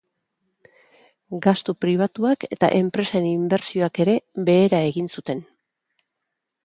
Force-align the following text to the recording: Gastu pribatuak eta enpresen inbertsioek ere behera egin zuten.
Gastu 1.45 1.75
pribatuak 1.85 2.47
eta 2.57 2.71
enpresen 2.79 3.29
inbertsioek 3.35 4.01
ere 4.07 4.17
behera 4.51 4.81
egin 4.93 5.13
zuten. 5.19 5.45